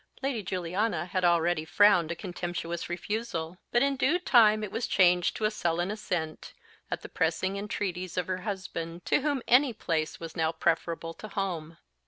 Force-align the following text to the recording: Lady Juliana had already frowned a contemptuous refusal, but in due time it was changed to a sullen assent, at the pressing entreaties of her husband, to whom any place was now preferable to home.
Lady 0.23 0.41
Juliana 0.41 1.05
had 1.05 1.23
already 1.23 1.63
frowned 1.63 2.09
a 2.09 2.15
contemptuous 2.15 2.89
refusal, 2.89 3.59
but 3.71 3.83
in 3.83 3.95
due 3.97 4.17
time 4.17 4.63
it 4.63 4.71
was 4.71 4.87
changed 4.87 5.35
to 5.35 5.45
a 5.45 5.51
sullen 5.51 5.91
assent, 5.91 6.53
at 6.89 7.03
the 7.03 7.07
pressing 7.07 7.55
entreaties 7.55 8.17
of 8.17 8.25
her 8.25 8.37
husband, 8.37 9.05
to 9.05 9.21
whom 9.21 9.43
any 9.47 9.73
place 9.73 10.19
was 10.19 10.35
now 10.35 10.51
preferable 10.51 11.13
to 11.13 11.27
home. 11.27 11.77